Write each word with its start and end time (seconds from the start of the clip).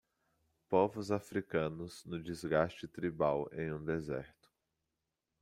Povos 0.67 1.11
africanos 1.11 2.03
no 2.05 2.19
desgaste 2.19 2.87
tribal 2.87 3.47
em 3.53 3.71
um 3.71 3.85
deserto. 3.85 4.49